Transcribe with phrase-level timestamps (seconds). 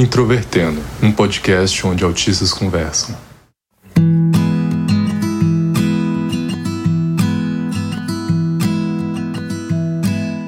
[0.00, 3.14] Introvertendo, um podcast onde autistas conversam.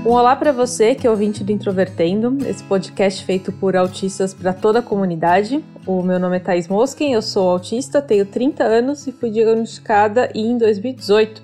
[0.07, 4.55] Um olá para você que é ouvinte do Introvertendo, esse podcast feito por autistas para
[4.55, 5.63] toda a comunidade.
[5.87, 10.31] O meu nome é Thais Mosken, eu sou autista, tenho 30 anos e fui diagnosticada
[10.35, 11.43] em 2018.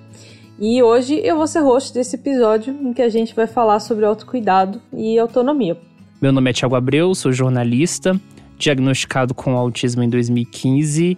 [0.57, 4.03] E hoje eu vou ser host desse episódio em que a gente vai falar sobre
[4.03, 5.88] autocuidado e autonomia.
[6.21, 8.19] Meu nome é Thiago Abreu, sou jornalista,
[8.57, 11.17] diagnosticado com autismo em 2015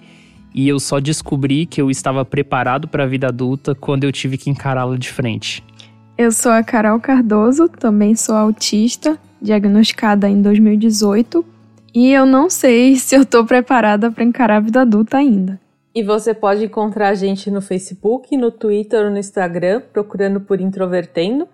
[0.54, 4.38] e eu só descobri que eu estava preparado para a vida adulta quando eu tive
[4.38, 5.64] que encará-la de frente.
[6.16, 11.44] Eu sou a Carol Cardoso, também sou autista, diagnosticada em 2018,
[11.96, 15.60] e eu não sei se eu estou preparada para encarar a vida adulta ainda.
[15.96, 20.62] E você pode encontrar a gente no Facebook, no Twitter ou no Instagram, procurando por
[20.62, 21.48] Introvertendo,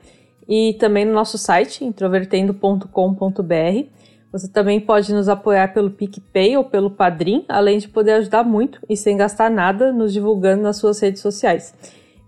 [0.48, 3.88] e também no nosso site, introvertendo.com.br.
[4.32, 8.80] Você também pode nos apoiar pelo PicPay ou pelo Padrim, além de poder ajudar muito
[8.90, 11.74] e sem gastar nada nos divulgando nas suas redes sociais.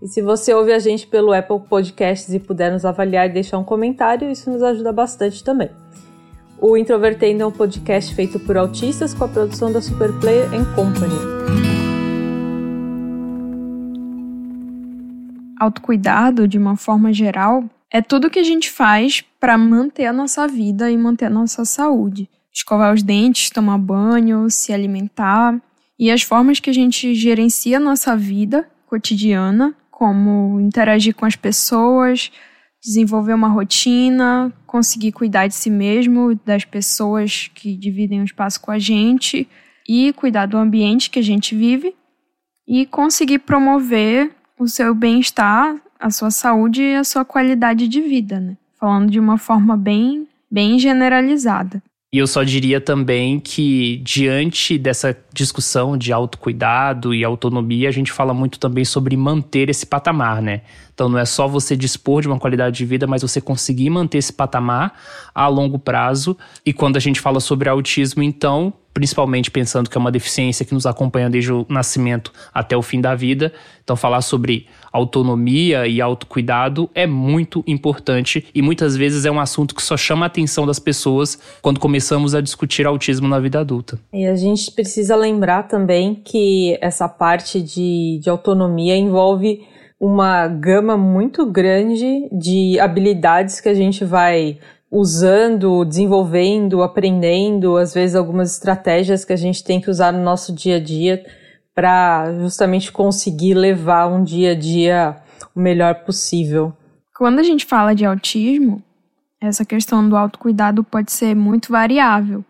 [0.02, 3.58] E se você ouve a gente pelo Apple Podcasts e puder nos avaliar e deixar
[3.58, 5.68] um comentário, isso nos ajuda bastante também.
[6.58, 11.14] O Introvertendo é um podcast feito por autistas com a produção da Superplayer Company.
[15.58, 20.46] Autocuidado, de uma forma geral, é tudo que a gente faz para manter a nossa
[20.46, 22.28] vida e manter a nossa saúde.
[22.52, 25.60] Escovar os dentes, tomar banho, se alimentar
[25.98, 31.36] e as formas que a gente gerencia a nossa vida cotidiana, como interagir com as
[31.36, 32.32] pessoas,
[32.82, 38.70] desenvolver uma rotina, conseguir cuidar de si mesmo, das pessoas que dividem o espaço com
[38.70, 39.46] a gente
[39.86, 41.94] e cuidar do ambiente que a gente vive
[42.66, 48.40] e conseguir promover o seu bem-estar a sua saúde e a sua qualidade de vida,
[48.40, 48.56] né?
[48.78, 51.82] Falando de uma forma bem, bem generalizada.
[52.12, 58.10] E eu só diria também que, diante dessa discussão de autocuidado e autonomia, a gente
[58.10, 60.62] fala muito também sobre manter esse patamar, né?
[60.92, 64.18] Então não é só você dispor de uma qualidade de vida, mas você conseguir manter
[64.18, 64.92] esse patamar
[65.32, 66.36] a longo prazo.
[66.66, 70.74] E quando a gente fala sobre autismo, então, principalmente pensando que é uma deficiência que
[70.74, 73.52] nos acompanha desde o nascimento até o fim da vida.
[73.82, 79.74] Então, falar sobre autonomia e autocuidado é muito importante e muitas vezes é um assunto
[79.74, 83.98] que só chama a atenção das pessoas quando começamos a discutir autismo na vida adulta.
[84.12, 89.60] E a gente precisa lembrar também que essa parte de, de autonomia envolve
[90.00, 94.58] uma gama muito grande de habilidades que a gente vai
[94.90, 100.52] usando, desenvolvendo, aprendendo, às vezes algumas estratégias que a gente tem que usar no nosso
[100.52, 101.24] dia a dia
[101.74, 105.16] para justamente conseguir levar um dia a dia
[105.54, 106.72] o melhor possível.
[107.16, 108.82] Quando a gente fala de autismo,
[109.40, 112.44] essa questão do autocuidado pode ser muito variável,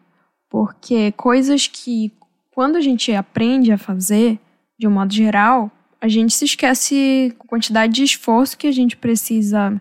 [0.49, 2.13] porque coisas que
[2.53, 4.39] quando a gente aprende a fazer,
[4.79, 5.71] de um modo geral,
[6.01, 9.81] a gente se esquece a quantidade de esforço que a gente precisa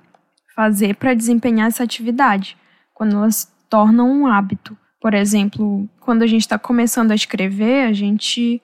[0.59, 2.57] fazer para desempenhar essa atividade,
[2.93, 4.77] quando ela se torna um hábito.
[4.99, 8.61] Por exemplo, quando a gente está começando a escrever, a gente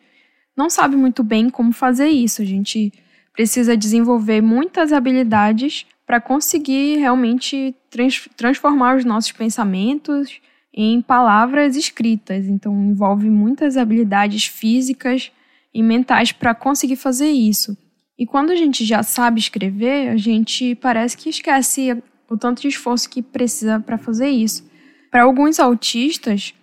[0.57, 2.41] não sabe muito bem como fazer isso.
[2.41, 2.91] A gente
[3.31, 10.41] precisa desenvolver muitas habilidades para conseguir realmente trans transformar os nossos pensamentos
[10.73, 12.45] em palavras escritas.
[12.45, 15.31] Então, envolve muitas habilidades físicas
[15.73, 17.77] e mentais para conseguir fazer isso.
[18.17, 22.69] E quando a gente já sabe escrever, a gente parece que esquece o tanto de
[22.69, 24.69] esforço que precisa para fazer isso.
[25.11, 26.53] Para alguns autistas,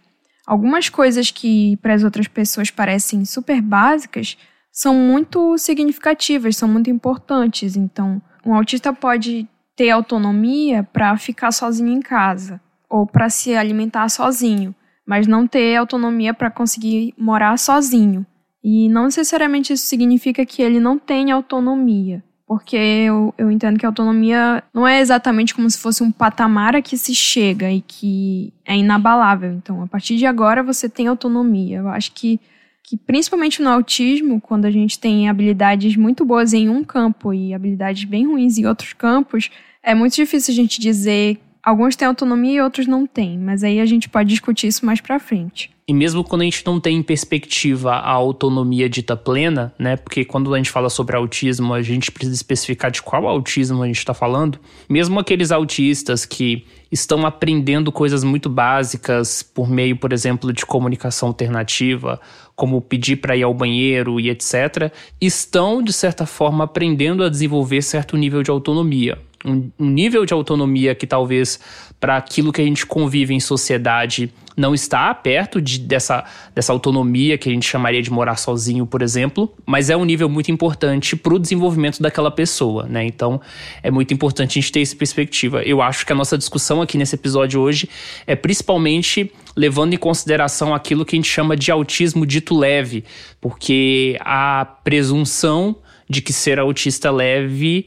[0.47, 4.37] algumas coisas que para as outras pessoas parecem super básicas
[4.73, 7.77] são muito significativas, são muito importantes.
[7.77, 9.47] Então, um autista pode
[9.77, 14.75] ter autonomia para ficar sozinho em casa ou para se alimentar sozinho,
[15.07, 18.27] mas não ter autonomia para conseguir morar sozinho.
[18.63, 23.85] E não necessariamente isso significa que ele não tem autonomia, porque eu, eu entendo que
[23.85, 27.81] a autonomia não é exatamente como se fosse um patamar a que se chega e
[27.81, 29.53] que é inabalável.
[29.53, 31.79] Então, a partir de agora você tem autonomia.
[31.79, 32.39] Eu acho que,
[32.85, 37.53] que principalmente no autismo, quando a gente tem habilidades muito boas em um campo e
[37.53, 39.51] habilidades bem ruins em outros campos,
[39.83, 43.81] é muito difícil a gente dizer alguns têm autonomia e outros não têm, mas aí
[43.81, 45.71] a gente pode discutir isso mais para frente.
[45.87, 49.97] E mesmo quando a gente não tem em perspectiva a autonomia dita plena, né?
[49.97, 53.87] Porque quando a gente fala sobre autismo, a gente precisa especificar de qual autismo a
[53.87, 54.59] gente está falando.
[54.89, 61.29] Mesmo aqueles autistas que estão aprendendo coisas muito básicas por meio, por exemplo, de comunicação
[61.29, 62.21] alternativa,
[62.55, 67.83] como pedir para ir ao banheiro e etc., estão, de certa forma, aprendendo a desenvolver
[67.83, 69.19] certo nível de autonomia.
[69.45, 71.61] Um, um nível de autonomia que talvez
[72.01, 76.25] para aquilo que a gente convive em sociedade não está perto de, dessa,
[76.55, 80.29] dessa autonomia que a gente chamaria de morar sozinho, por exemplo, mas é um nível
[80.29, 83.05] muito importante para o desenvolvimento daquela pessoa, né?
[83.05, 83.41] Então
[83.83, 85.63] é muito importante a gente ter essa perspectiva.
[85.63, 87.89] Eu acho que a nossa discussão aqui nesse episódio hoje
[88.27, 93.05] é principalmente levando em consideração aquilo que a gente chama de autismo dito leve,
[93.41, 95.77] porque a presunção
[96.09, 97.87] de que ser autista leve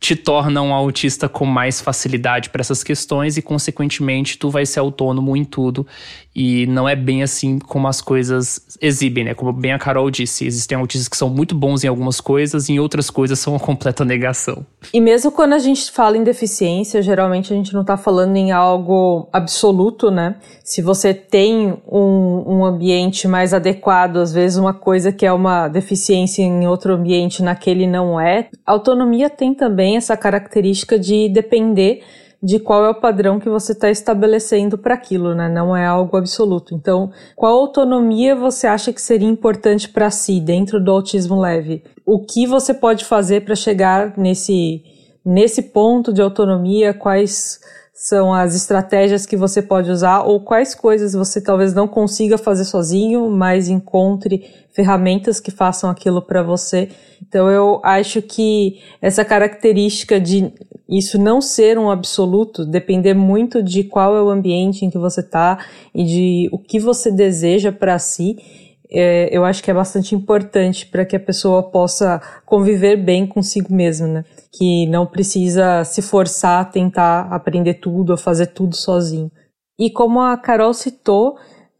[0.00, 4.80] te torna um autista com mais facilidade para essas questões e, consequentemente, tu vai ser
[4.80, 5.86] autônomo em tudo.
[6.34, 9.34] E não é bem assim como as coisas exibem, né?
[9.34, 12.74] Como bem a Carol disse, existem autistas que são muito bons em algumas coisas e
[12.74, 14.64] em outras coisas são uma completa negação.
[14.94, 18.52] E mesmo quando a gente fala em deficiência, geralmente a gente não está falando em
[18.52, 20.36] algo absoluto, né?
[20.62, 25.66] Se você tem um, um ambiente mais adequado, às vezes uma coisa que é uma
[25.66, 28.48] deficiência em outro ambiente, naquele não é.
[28.64, 32.02] A autonomia tem também essa característica de depender
[32.42, 35.48] de qual é o padrão que você está estabelecendo para aquilo, né?
[35.48, 36.74] Não é algo absoluto.
[36.74, 41.82] Então, qual autonomia você acha que seria importante para si dentro do autismo leve?
[42.06, 44.82] O que você pode fazer para chegar nesse
[45.24, 46.94] nesse ponto de autonomia?
[46.94, 47.60] Quais
[48.00, 52.64] são as estratégias que você pode usar ou quais coisas você talvez não consiga fazer
[52.64, 56.90] sozinho, mas encontre ferramentas que façam aquilo para você.
[57.20, 60.52] Então eu acho que essa característica de
[60.88, 65.20] isso não ser um absoluto, depender muito de qual é o ambiente em que você
[65.20, 65.58] está
[65.92, 68.36] e de o que você deseja para si,
[68.90, 73.72] é, eu acho que é bastante importante para que a pessoa possa conviver bem consigo
[73.72, 74.24] mesma, né?
[74.52, 79.30] Que não precisa se forçar a tentar aprender tudo, a fazer tudo sozinho.
[79.78, 81.36] E como a Carol citou,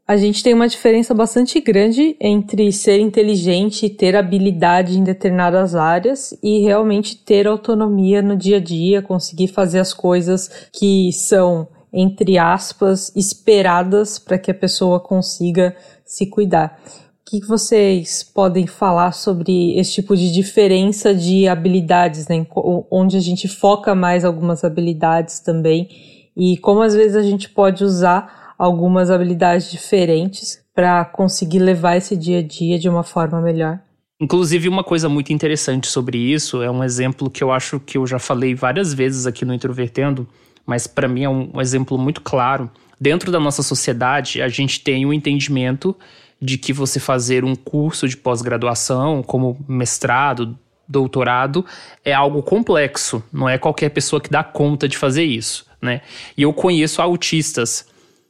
[0.09, 5.75] a gente tem uma diferença bastante grande entre ser inteligente e ter habilidade em determinadas
[5.75, 11.69] áreas e realmente ter autonomia no dia a dia, conseguir fazer as coisas que são,
[11.93, 16.81] entre aspas, esperadas para que a pessoa consiga se cuidar.
[17.27, 22.47] O que vocês podem falar sobre esse tipo de diferença de habilidades, né?
[22.91, 25.89] onde a gente foca mais algumas habilidades também
[26.37, 32.17] e como às vezes a gente pode usar algumas habilidades diferentes para conseguir levar esse
[32.17, 33.81] dia a dia de uma forma melhor.
[34.21, 38.07] Inclusive, uma coisa muito interessante sobre isso é um exemplo que eu acho que eu
[38.07, 40.27] já falei várias vezes aqui no Introvertendo,
[40.69, 42.71] mas para mim é um exemplo muito claro.
[43.01, 45.97] Dentro da nossa sociedade, a gente tem o um entendimento
[46.39, 51.65] de que você fazer um curso de pós-graduação, como mestrado, doutorado,
[52.05, 53.25] é algo complexo.
[53.33, 56.03] Não é qualquer pessoa que dá conta de fazer isso, né?
[56.37, 57.89] E eu conheço autistas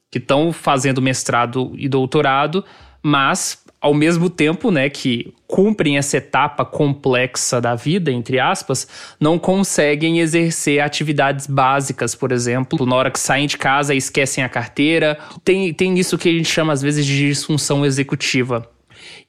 [0.08, 2.64] que estão fazendo mestrado e doutorado,
[3.02, 8.88] mas ao mesmo tempo, né, que cumprem essa etapa complexa da vida, entre aspas,
[9.20, 14.42] não conseguem exercer atividades básicas, por exemplo, na hora que saem de casa e esquecem
[14.42, 15.18] a carteira.
[15.44, 18.68] Tem, tem isso que a gente chama às vezes de disfunção executiva.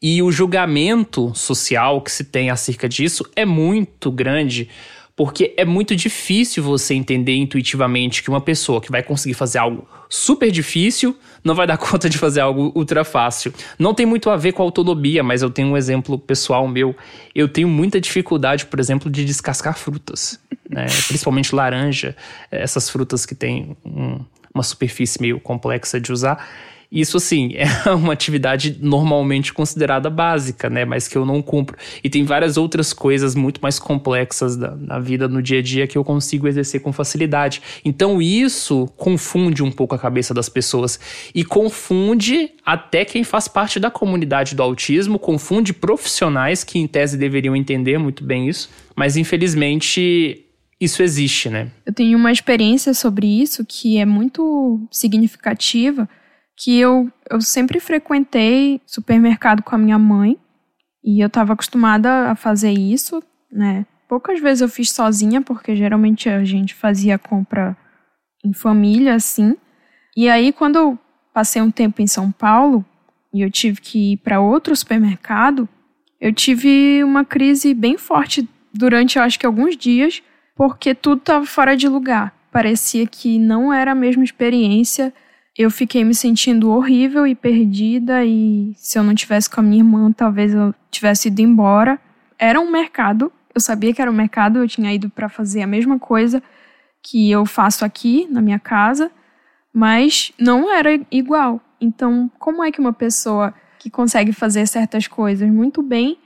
[0.02, 4.70] E o julgamento social que se tem acerca disso é muito grande
[5.20, 9.86] porque é muito difícil você entender intuitivamente que uma pessoa que vai conseguir fazer algo
[10.08, 11.14] super difícil
[11.44, 13.54] não vai dar conta de fazer algo ultra fácil.
[13.78, 16.96] Não tem muito a ver com a autonomia, mas eu tenho um exemplo pessoal meu.
[17.36, 20.40] Eu tenho muita dificuldade, por exemplo, de descascar frutas,
[20.70, 20.86] né?
[21.10, 22.16] principalmente laranja,
[22.50, 24.24] essas frutas que têm um,
[24.56, 26.48] uma superfície meio complexa de usar.
[26.92, 27.54] Isso, assim,
[27.86, 30.86] é uma atividade normalmente considerada básica, né?
[30.86, 31.78] Mas que eu não cumpro.
[32.04, 35.88] E tem várias outras coisas muito mais complexas da, na vida, no dia a dia,
[35.88, 37.62] que eu consigo exercer com facilidade.
[37.86, 41.00] Então, isso confunde um pouco a cabeça das pessoas.
[41.34, 47.18] E confunde até quem faz parte da comunidade do autismo, confunde profissionais que, em tese,
[47.18, 48.70] deveriam entender muito bem isso.
[48.96, 50.46] Mas, infelizmente,
[50.82, 51.70] isso existe, né?
[51.86, 56.10] Eu tenho uma experiência sobre isso que é muito significativa
[56.60, 60.38] que eu, eu sempre frequentei supermercado com a minha mãe
[61.02, 63.86] e eu estava acostumada a fazer isso, né?
[64.10, 67.78] Poucas vezes eu fiz sozinha, porque geralmente a gente fazia compra
[68.44, 69.56] em família, assim.
[70.18, 71.00] E aí, quando eu
[71.34, 72.84] passei um tempo em São Paulo
[73.34, 75.70] e eu tive que ir para outro supermercado,
[76.20, 80.22] eu tive uma crise bem forte durante, eu acho que alguns dias,
[80.56, 82.34] porque tudo estava fora de lugar.
[82.52, 85.14] Parecia que não era a mesma experiência
[85.58, 89.82] eu fiquei me sentindo horrível e perdida e se eu não tivesse com a minha
[89.82, 92.00] irmã, talvez eu tivesse ido embora.
[92.38, 95.68] Era um mercado, eu sabia que era um mercado, eu tinha ido para fazer a
[95.68, 96.42] mesma coisa
[97.04, 99.12] que eu faço aqui na minha casa,
[99.74, 101.62] mas não era igual.
[101.82, 106.18] Então, como é que uma pessoa que consegue fazer certas coisas muito bem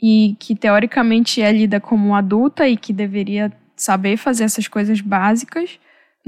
[0.00, 5.78] e que teoricamente é lida como adulta e que deveria saber fazer essas coisas básicas,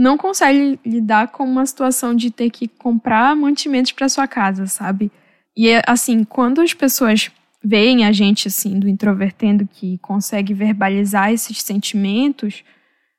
[0.00, 5.12] não consegue lidar com uma situação de ter que comprar mantimentos para sua casa, sabe?
[5.54, 7.30] E assim, quando as pessoas
[7.62, 12.64] veem a gente assim do introvertendo que consegue verbalizar esses sentimentos,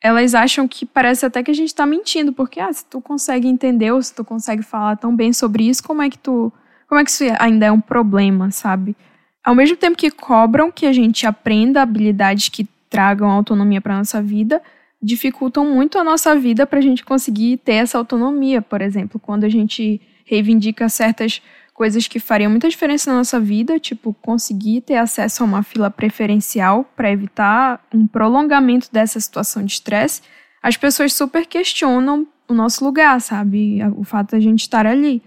[0.01, 3.47] elas acham que parece até que a gente está mentindo, porque ah, se tu consegue
[3.47, 6.51] entender ou se tu consegue falar tão bem sobre isso, como é que tu,
[6.89, 8.95] como é que isso ainda é um problema, sabe?
[9.43, 14.19] Ao mesmo tempo que cobram que a gente aprenda habilidades que tragam autonomia para nossa
[14.19, 14.59] vida,
[15.01, 18.62] dificultam muito a nossa vida para a gente conseguir ter essa autonomia.
[18.62, 21.41] Por exemplo, quando a gente reivindica certas
[21.74, 25.89] coisas que fariam muita diferença na nossa vida, tipo conseguir ter acesso a uma fila
[25.89, 30.22] preferencial para evitar um prolongamento dessa situação de estresse,
[30.62, 33.79] as pessoas super questionam o nosso lugar, sabe?
[33.96, 35.24] O fato a gente estar ali.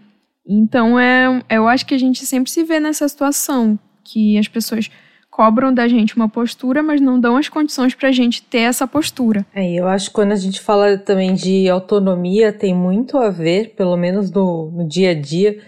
[0.47, 4.91] Então, é, eu acho que a gente sempre se vê nessa situação, que as pessoas
[5.35, 8.87] cobram da gente uma postura, mas não dão as condições para a gente ter essa
[8.87, 9.45] postura.
[9.53, 13.75] É, eu acho que quando a gente fala também de autonomia, tem muito a ver,
[13.75, 15.59] pelo menos no, no dia a dia,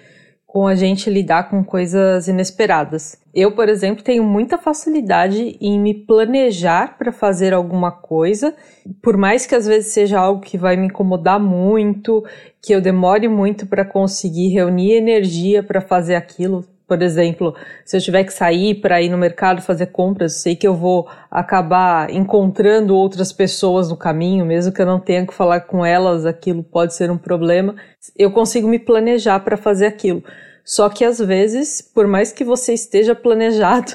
[0.47, 3.21] com a gente lidar com coisas inesperadas.
[3.35, 8.55] Eu, por exemplo, tenho muita facilidade em me planejar para fazer alguma coisa,
[9.03, 12.25] por mais que às vezes seja algo que vai me incomodar muito,
[12.63, 16.65] que eu demore muito para conseguir reunir energia para fazer aquilo.
[16.87, 20.67] Por exemplo, se eu tiver que sair para ir no mercado fazer compras, sei que
[20.67, 25.61] eu vou acabar encontrando outras pessoas no caminho, mesmo que eu não tenha que falar
[25.63, 27.75] com elas, aquilo pode ser um problema.
[28.17, 30.23] Eu consigo me planejar para fazer aquilo.
[30.65, 33.93] Só que às vezes, por mais que você esteja planejado,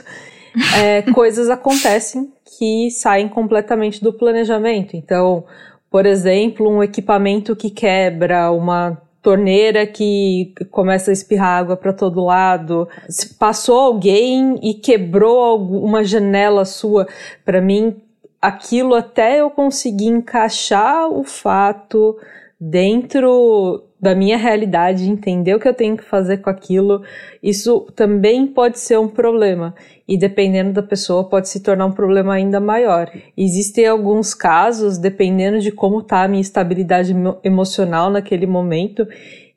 [0.77, 4.97] é, coisas acontecem que saem completamente do planejamento.
[4.97, 5.45] Então,
[5.89, 12.25] por exemplo, um equipamento que quebra, uma torneira que começa a espirrar água para todo
[12.25, 12.89] lado.
[13.07, 17.07] Se passou alguém e quebrou uma janela sua,
[17.45, 17.95] para mim,
[18.41, 22.17] aquilo até eu conseguir encaixar o fato
[22.61, 27.01] dentro da minha realidade, entender o que eu tenho que fazer com aquilo,
[27.41, 29.73] isso também pode ser um problema.
[30.07, 33.11] E dependendo da pessoa, pode se tornar um problema ainda maior.
[33.35, 39.07] Existem alguns casos, dependendo de como está a minha estabilidade emocional naquele momento,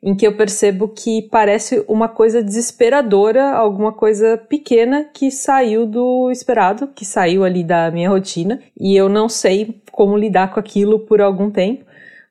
[0.01, 6.31] em que eu percebo que parece uma coisa desesperadora, alguma coisa pequena que saiu do
[6.31, 10.99] esperado, que saiu ali da minha rotina, e eu não sei como lidar com aquilo
[10.99, 11.85] por algum tempo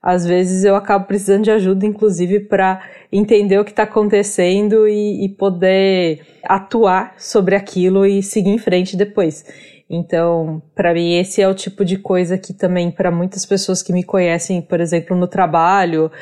[0.04, 5.24] às vezes eu acabo precisando de ajuda, inclusive, para entender o que está acontecendo e,
[5.24, 9.46] e, poder atuar sobre aquilo e seguir em frente depois.
[9.88, 13.94] Então, para mim, esse é o tipo de coisa que também, para muitas pessoas que
[13.94, 16.12] me conhecem, por exemplo, no trabalho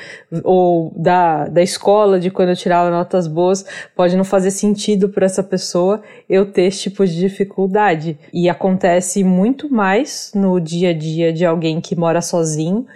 [0.45, 3.65] ou da, da escola, de quando eu tirava notas boas,
[3.97, 8.17] pode não fazer sentido para essa pessoa eu ter esse tipo de dificuldade.
[8.33, 12.87] E acontece muito mais no dia a dia de alguém que mora sozinho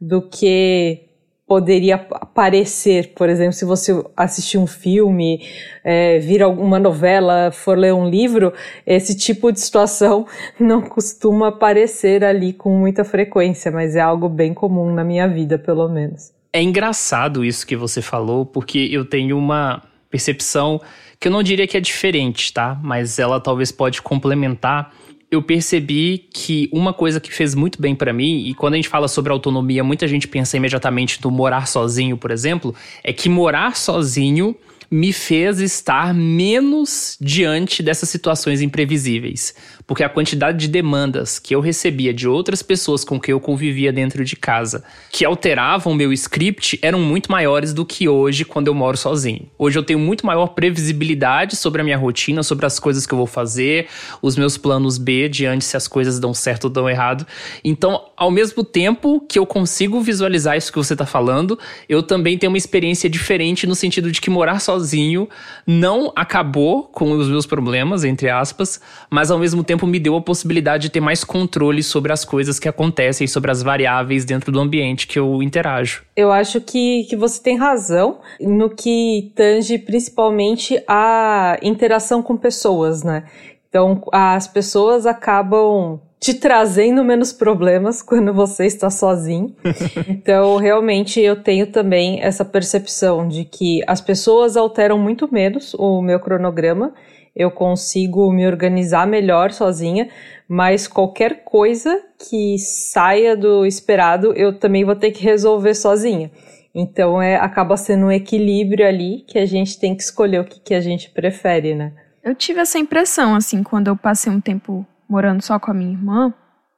[0.00, 1.06] do que
[1.46, 5.46] poderia parecer, por exemplo, se você assistir um filme,
[5.84, 8.52] é, vir alguma novela, for ler um livro,
[8.84, 10.26] esse tipo de situação
[10.58, 15.56] não costuma aparecer ali com muita frequência, mas é algo bem comum na minha vida,
[15.56, 16.32] pelo menos.
[16.52, 20.80] É engraçado isso que você falou, porque eu tenho uma percepção
[21.20, 22.78] que eu não diria que é diferente, tá?
[22.82, 24.92] Mas ela talvez pode complementar
[25.30, 28.88] eu percebi que uma coisa que fez muito bem para mim, e quando a gente
[28.88, 33.76] fala sobre autonomia, muita gente pensa imediatamente no morar sozinho, por exemplo, é que morar
[33.76, 34.54] sozinho
[34.90, 39.54] me fez estar menos diante dessas situações imprevisíveis
[39.86, 43.92] porque a quantidade de demandas que eu recebia de outras pessoas com quem eu convivia
[43.92, 48.74] dentro de casa, que alteravam meu script, eram muito maiores do que hoje quando eu
[48.74, 49.48] moro sozinho.
[49.56, 53.18] Hoje eu tenho muito maior previsibilidade sobre a minha rotina, sobre as coisas que eu
[53.18, 53.86] vou fazer,
[54.20, 57.24] os meus planos B diante se as coisas dão certo ou dão errado.
[57.62, 61.58] Então, ao mesmo tempo que eu consigo visualizar isso que você está falando,
[61.88, 65.28] eu também tenho uma experiência diferente no sentido de que morar sozinho
[65.66, 68.80] não acabou com os meus problemas, entre aspas,
[69.10, 72.58] mas ao mesmo tempo me deu a possibilidade de ter mais controle sobre as coisas
[72.58, 76.02] que acontecem, sobre as variáveis dentro do ambiente que eu interajo.
[76.16, 83.02] Eu acho que, que você tem razão no que tange principalmente a interação com pessoas,
[83.02, 83.24] né?
[83.68, 89.54] Então, as pessoas acabam te trazendo menos problemas quando você está sozinho.
[90.08, 96.00] então, realmente, eu tenho também essa percepção de que as pessoas alteram muito menos o
[96.00, 96.92] meu cronograma
[97.36, 100.08] eu consigo me organizar melhor sozinha,
[100.48, 106.30] mas qualquer coisa que saia do esperado, eu também vou ter que resolver sozinha.
[106.74, 110.58] Então é, acaba sendo um equilíbrio ali que a gente tem que escolher o que,
[110.58, 111.92] que a gente prefere, né?
[112.24, 115.92] Eu tive essa impressão, assim, quando eu passei um tempo morando só com a minha
[115.92, 116.32] irmã.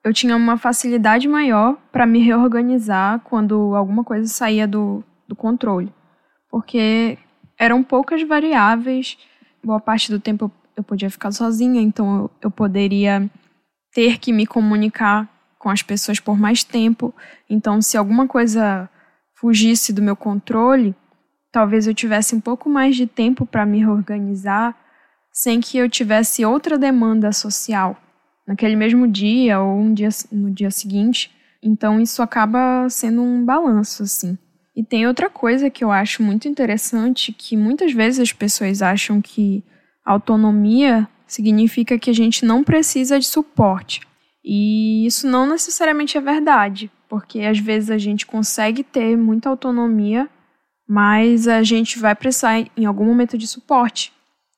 [0.05, 5.93] eu tinha uma facilidade maior para me reorganizar quando alguma coisa saía do, do controle.
[6.51, 7.19] Porque
[7.59, 9.19] eram poucas variáveis,
[9.63, 13.29] boa parte do tempo eu podia ficar sozinha, então eu, eu poderia
[13.93, 17.13] ter que me comunicar com as pessoas por mais tempo.
[17.51, 18.89] Então, se alguma coisa
[19.35, 20.95] fugisse do meu controle,
[21.51, 24.77] talvez eu tivesse um pouco mais de tempo para me reorganizar
[25.33, 27.97] sem que eu tivesse outra demanda social
[28.49, 31.31] naquele mesmo dia ou um dia no dia seguinte.
[31.63, 34.39] Então isso acaba sendo um balanço assim.
[34.75, 39.21] E tem outra coisa que eu acho muito interessante que muitas vezes as pessoas acham
[39.21, 39.63] que
[40.03, 44.01] autonomia significa que a gente não precisa de suporte.
[44.43, 50.27] E isso não necessariamente é verdade, porque às vezes a gente consegue ter muita autonomia,
[50.89, 54.11] mas a gente vai precisar em algum momento de suporte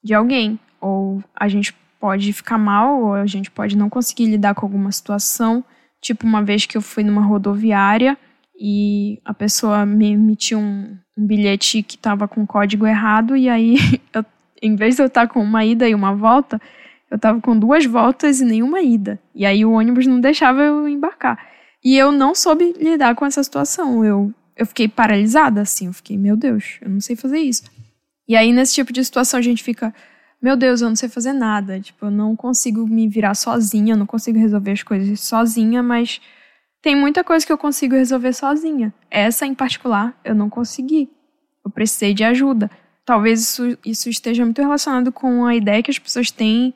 [0.04, 4.54] de alguém, ou a gente pode ficar mal, ou a gente pode não conseguir lidar
[4.54, 5.62] com alguma situação.
[6.00, 8.16] Tipo, uma vez que eu fui numa rodoviária
[8.58, 13.76] e a pessoa me emitiu um, um bilhete que estava com código errado, e aí,
[14.12, 14.24] eu,
[14.62, 16.60] em vez de eu estar com uma ida e uma volta,
[17.10, 19.20] eu estava com duas voltas e nenhuma ida.
[19.34, 21.38] E aí o ônibus não deixava eu embarcar.
[21.82, 24.04] E eu não soube lidar com essa situação.
[24.04, 25.86] Eu, eu fiquei paralisada, assim.
[25.86, 27.64] Eu fiquei, meu Deus, eu não sei fazer isso.
[28.28, 29.92] E aí, nesse tipo de situação, a gente fica,
[30.42, 31.78] meu Deus, eu não sei fazer nada.
[31.80, 36.20] Tipo, eu não consigo me virar sozinha, eu não consigo resolver as coisas sozinha, mas
[36.80, 38.92] tem muita coisa que eu consigo resolver sozinha.
[39.10, 41.10] Essa em particular, eu não consegui.
[41.64, 42.70] Eu precisei de ajuda.
[43.04, 46.72] Talvez isso, isso esteja muito relacionado com a ideia que as pessoas têm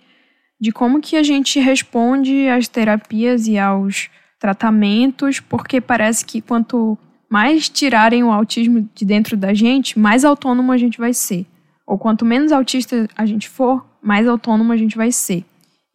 [0.61, 6.99] de como que a gente responde às terapias e aos tratamentos, porque parece que quanto
[7.31, 11.47] mais tirarem o autismo de dentro da gente, mais autônomo a gente vai ser
[11.87, 15.45] ou quanto menos autista a gente for, mais autônomo a gente vai ser.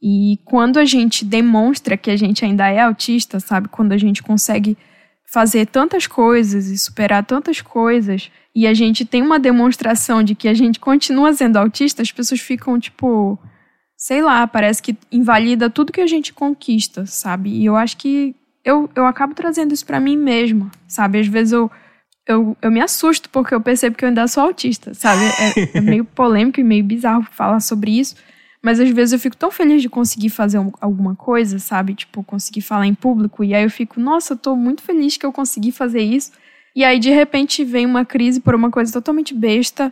[0.01, 3.67] E quando a gente demonstra que a gente ainda é autista, sabe?
[3.67, 4.77] Quando a gente consegue
[5.31, 10.47] fazer tantas coisas e superar tantas coisas, e a gente tem uma demonstração de que
[10.47, 13.37] a gente continua sendo autista, as pessoas ficam tipo,
[13.95, 17.49] sei lá, parece que invalida tudo que a gente conquista, sabe?
[17.49, 21.19] E eu acho que eu, eu acabo trazendo isso para mim mesma, sabe?
[21.19, 21.69] Às vezes eu
[22.31, 25.21] eu, eu me assusto porque eu percebo que eu ainda sou autista, sabe?
[25.23, 28.15] É, é meio polêmico e meio bizarro falar sobre isso.
[28.61, 31.95] Mas às vezes eu fico tão feliz de conseguir fazer alguma coisa, sabe?
[31.95, 33.43] Tipo, conseguir falar em público.
[33.43, 36.31] E aí eu fico, nossa, eu tô muito feliz que eu consegui fazer isso.
[36.75, 39.91] E aí de repente vem uma crise por uma coisa totalmente besta,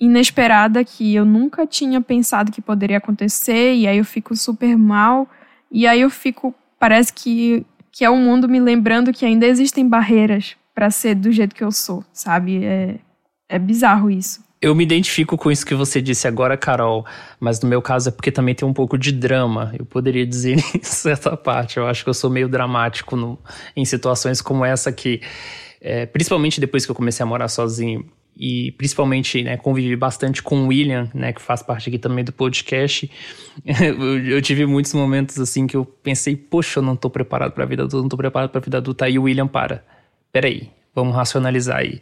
[0.00, 3.74] inesperada, que eu nunca tinha pensado que poderia acontecer.
[3.74, 5.28] E aí eu fico super mal.
[5.70, 9.86] E aí eu fico, parece que, que é o mundo me lembrando que ainda existem
[9.86, 12.62] barreiras para ser do jeito que eu sou, sabe?
[12.62, 12.96] É,
[13.48, 14.44] é bizarro isso.
[14.60, 17.06] Eu me identifico com isso que você disse agora, Carol,
[17.40, 19.74] mas no meu caso é porque também tem um pouco de drama.
[19.78, 21.78] Eu poderia dizer em certa parte.
[21.78, 23.38] Eu acho que eu sou meio dramático no,
[23.74, 25.22] em situações como essa aqui.
[25.80, 28.04] É, principalmente depois que eu comecei a morar sozinho
[28.36, 32.32] e principalmente né, convivi bastante com o William, né, que faz parte aqui também do
[32.32, 33.10] podcast.
[33.64, 37.64] eu, eu, tive muitos momentos assim que eu pensei, poxa, eu não tô preparado para
[37.64, 39.06] a vida adulta, não tô preparado para a vida adulta.
[39.06, 39.95] Aí o William para
[40.36, 41.98] peraí, vamos racionalizar aí.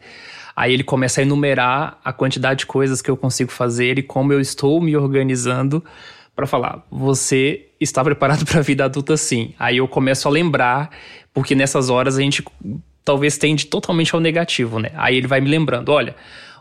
[0.56, 4.32] Aí ele começa a enumerar a quantidade de coisas que eu consigo fazer e como
[4.32, 5.84] eu estou me organizando
[6.34, 9.54] para falar, você está preparado para a vida adulta sim.
[9.56, 10.90] Aí eu começo a lembrar,
[11.32, 12.44] porque nessas horas a gente
[13.04, 14.90] talvez tende totalmente ao negativo, né?
[14.96, 16.16] Aí ele vai me lembrando, olha,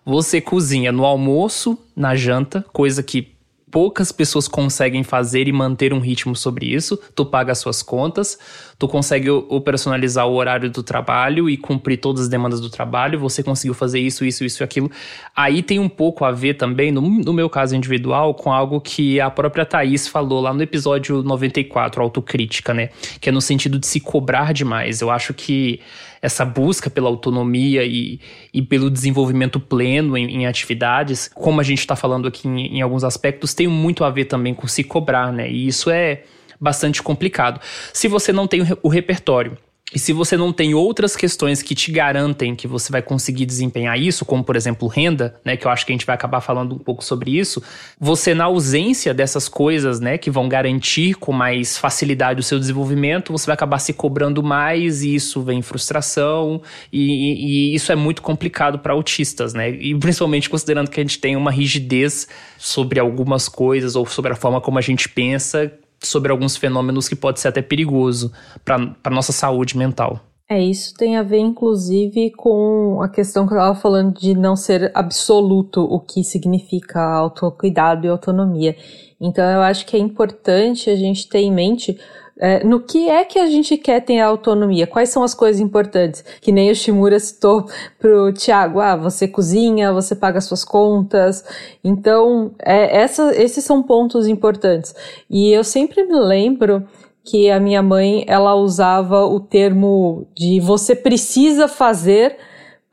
[0.05, 3.32] você cozinha no almoço, na janta, coisa que
[3.73, 6.95] poucas pessoas conseguem fazer e manter um ritmo sobre isso.
[7.15, 8.37] Tu paga as suas contas,
[8.77, 13.41] tu consegue operacionalizar o horário do trabalho e cumprir todas as demandas do trabalho, você
[13.41, 14.91] conseguiu fazer isso, isso, isso e aquilo.
[15.35, 19.19] Aí tem um pouco a ver também, no, no meu caso individual, com algo que
[19.19, 22.89] a própria Thaís falou lá no episódio 94, Autocrítica, né?
[23.19, 25.01] Que é no sentido de se cobrar demais.
[25.01, 25.79] Eu acho que
[26.23, 28.17] essa busca pela autonomia e,
[28.53, 32.81] e pelo desenvolvimento pleno em, em atividades, como a gente está falando aqui em, em
[32.81, 35.51] alguns aspectos, tem muito a ver também com se cobrar, né?
[35.51, 36.23] E isso é
[36.57, 37.59] bastante complicado.
[37.91, 39.57] Se você não tem o repertório
[39.91, 43.99] e se você não tem outras questões que te garantem que você vai conseguir desempenhar
[43.99, 46.73] isso, como por exemplo renda, né, que eu acho que a gente vai acabar falando
[46.73, 47.61] um pouco sobre isso,
[47.99, 53.31] você na ausência dessas coisas, né, que vão garantir com mais facilidade o seu desenvolvimento,
[53.31, 58.23] você vai acabar se cobrando mais e isso vem frustração e, e isso é muito
[58.23, 63.47] complicado para autistas, né, e principalmente considerando que a gente tem uma rigidez sobre algumas
[63.47, 65.71] coisas ou sobre a forma como a gente pensa
[66.07, 68.31] sobre alguns fenômenos que pode ser até perigoso
[68.63, 70.19] para a nossa saúde mental.
[70.49, 74.55] É, isso tem a ver, inclusive, com a questão que eu estava falando de não
[74.55, 78.75] ser absoluto o que significa autocuidado e autonomia.
[79.19, 81.97] Então, eu acho que é importante a gente ter em mente
[82.39, 86.23] é, no que é que a gente quer ter autonomia, quais são as coisas importantes,
[86.41, 87.67] que nem o Shimura citou
[87.99, 91.45] pro Tiago, ah, você cozinha, você paga suas contas,
[91.83, 94.95] então é, essa, esses são pontos importantes.
[95.29, 96.87] E eu sempre me lembro
[97.23, 102.37] que a minha mãe, ela usava o termo de você precisa fazer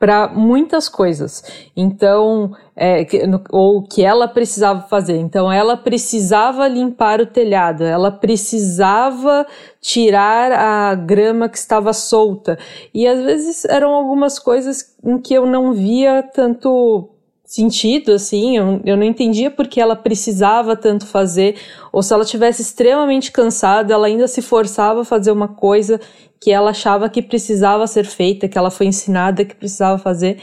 [0.01, 1.43] para muitas coisas.
[1.77, 5.17] Então, é, que, no, ou que ela precisava fazer.
[5.17, 9.45] Então, ela precisava limpar o telhado, ela precisava
[9.79, 12.57] tirar a grama que estava solta.
[12.91, 17.07] E às vezes eram algumas coisas em que eu não via tanto
[17.45, 21.57] sentido, assim, eu, eu não entendia porque ela precisava tanto fazer,
[21.91, 25.99] ou se ela tivesse extremamente cansada, ela ainda se forçava a fazer uma coisa
[26.41, 30.39] que ela achava que precisava ser feita, que ela foi ensinada que precisava fazer.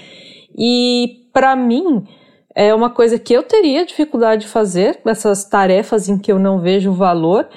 [0.57, 2.07] E para mim
[2.55, 6.61] é uma coisa que eu teria dificuldade de fazer, essas tarefas em que eu não
[6.61, 7.49] vejo valor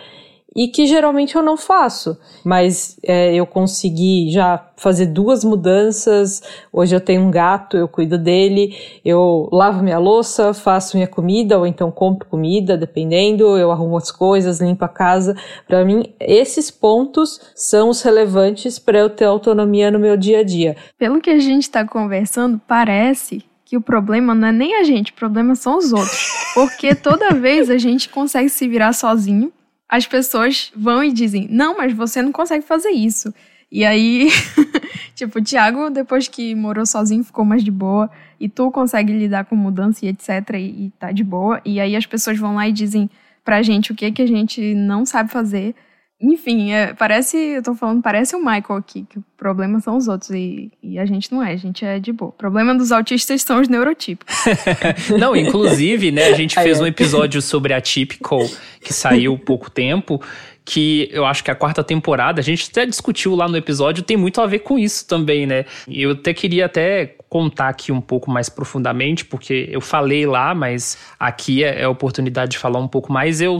[0.55, 2.17] e que geralmente eu não faço.
[2.43, 6.41] Mas é, eu consegui já fazer duas mudanças.
[6.73, 11.57] Hoje eu tenho um gato, eu cuido dele, eu lavo minha louça, faço minha comida
[11.57, 13.57] ou então compro comida, dependendo.
[13.57, 15.35] Eu arrumo as coisas, limpo a casa.
[15.67, 20.43] Para mim, esses pontos são os relevantes para eu ter autonomia no meu dia a
[20.43, 20.75] dia.
[20.97, 25.13] Pelo que a gente está conversando, parece que o problema não é nem a gente,
[25.13, 26.29] o problema são os outros.
[26.53, 29.49] Porque toda vez a gente consegue se virar sozinho
[29.91, 33.33] as pessoas vão e dizem: Não, mas você não consegue fazer isso.
[33.69, 34.29] E aí,
[35.13, 38.09] tipo, o Thiago, depois que morou sozinho, ficou mais de boa.
[38.39, 40.29] E tu consegue lidar com mudança e etc.
[40.55, 41.61] E, e tá de boa.
[41.65, 43.09] E aí as pessoas vão lá e dizem
[43.43, 45.75] pra gente o que, que a gente não sabe fazer.
[46.21, 50.07] Enfim, é, parece, eu tô falando, parece o Michael aqui, que o problema são os
[50.07, 52.29] outros e, e, a gente não é, a gente é de boa.
[52.29, 54.35] O problema dos autistas são os neurotípicos.
[55.19, 58.47] não, inclusive, né, a gente fez um episódio sobre a Typical,
[58.79, 60.21] que saiu pouco tempo,
[60.63, 64.15] que eu acho que a quarta temporada, a gente até discutiu lá no episódio, tem
[64.15, 65.65] muito a ver com isso também, né?
[65.89, 70.97] Eu até queria até contar aqui um pouco mais profundamente, porque eu falei lá, mas
[71.19, 73.41] aqui é, é a oportunidade de falar um pouco mais.
[73.41, 73.57] Eu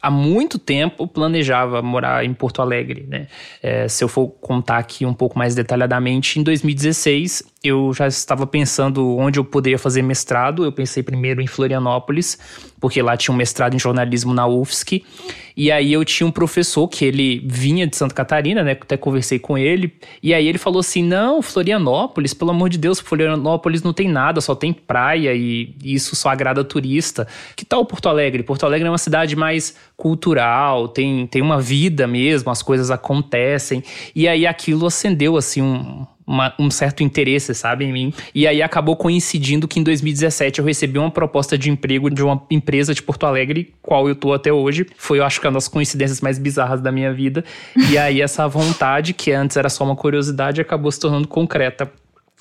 [0.00, 3.26] há muito tempo planejava morar em Porto Alegre, né?
[3.62, 8.46] É, se eu for contar aqui um pouco mais detalhadamente, em 2016 eu já estava
[8.46, 10.64] pensando onde eu poderia fazer mestrado.
[10.64, 12.38] Eu pensei primeiro em Florianópolis,
[12.78, 15.02] porque lá tinha um mestrado em jornalismo na UFSC.
[15.56, 18.72] E aí eu tinha um professor que ele vinha de Santa Catarina, né?
[18.72, 19.94] Até conversei com ele.
[20.22, 24.42] E aí ele falou assim: não, Florianópolis, pelo amor de Deus, Florianópolis não tem nada,
[24.42, 27.26] só tem praia e isso só agrada turista.
[27.56, 28.42] Que tal Porto Alegre?
[28.42, 33.82] Porto Alegre é uma cidade mais cultural, tem, tem uma vida mesmo, as coisas acontecem.
[34.14, 38.14] E aí aquilo acendeu assim um uma, um certo interesse, sabe, em mim.
[38.34, 42.42] E aí acabou coincidindo que em 2017 eu recebi uma proposta de emprego de uma
[42.50, 44.86] empresa de Porto Alegre, qual eu tô até hoje.
[44.96, 47.44] Foi, eu acho que uma das coincidências mais bizarras da minha vida.
[47.90, 51.90] E aí essa vontade, que antes era só uma curiosidade, acabou se tornando concreta.